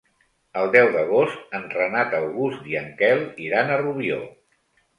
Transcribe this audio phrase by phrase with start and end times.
[0.61, 4.21] El deu d'agost en Renat August i en Quel iran a Rubió.